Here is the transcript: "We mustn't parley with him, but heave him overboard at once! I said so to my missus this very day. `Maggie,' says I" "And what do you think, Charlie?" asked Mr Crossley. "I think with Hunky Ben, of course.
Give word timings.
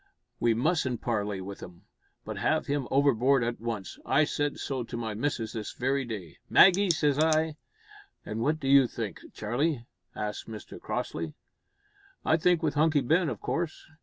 "We 0.39 0.55
mustn't 0.55 0.99
parley 1.01 1.41
with 1.41 1.59
him, 1.61 1.83
but 2.25 2.39
heave 2.39 2.65
him 2.65 2.87
overboard 2.89 3.43
at 3.43 3.61
once! 3.61 3.99
I 4.03 4.23
said 4.23 4.57
so 4.57 4.83
to 4.83 4.97
my 4.97 5.13
missus 5.13 5.53
this 5.53 5.73
very 5.73 6.05
day. 6.05 6.39
`Maggie,' 6.51 6.91
says 6.91 7.19
I" 7.19 7.55
"And 8.25 8.39
what 8.41 8.59
do 8.59 8.67
you 8.67 8.87
think, 8.87 9.19
Charlie?" 9.31 9.85
asked 10.15 10.47
Mr 10.47 10.81
Crossley. 10.81 11.35
"I 12.25 12.35
think 12.37 12.63
with 12.63 12.73
Hunky 12.73 13.01
Ben, 13.01 13.29
of 13.29 13.41
course. 13.41 13.85